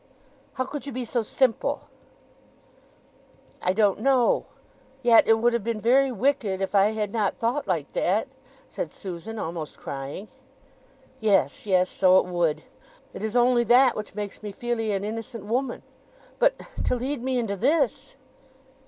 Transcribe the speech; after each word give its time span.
"Tut 0.01 0.09
tut! 0.17 0.51
How 0.53 0.65
could 0.65 0.85
you 0.87 0.91
be 0.91 1.05
so 1.05 1.21
simple?" 1.21 1.81
"I 3.61 3.71
don't 3.71 3.99
know. 3.99 4.47
Yet 5.03 5.27
it 5.27 5.37
would 5.37 5.53
have 5.53 5.63
been 5.63 5.79
very 5.79 6.11
wicked—if 6.11 6.73
I 6.73 6.85
had 6.93 7.11
not 7.11 7.37
thought 7.37 7.67
like 7.67 7.93
that!" 7.93 8.27
said 8.67 8.91
Susan, 8.91 9.37
almost 9.37 9.77
crying. 9.77 10.27
"Yes—yes—so 11.19 12.17
it 12.17 12.25
would. 12.25 12.63
It 13.13 13.21
is 13.23 13.35
only 13.35 13.63
that 13.65 13.95
which 13.95 14.15
makes 14.15 14.41
me 14.41 14.51
feel 14.51 14.79
'ee 14.79 14.91
an 14.91 15.03
innocent 15.03 15.45
woman. 15.45 15.83
But—to 16.39 16.95
lead 16.95 17.21
me 17.21 17.37
into 17.37 17.55
this!" 17.55 18.15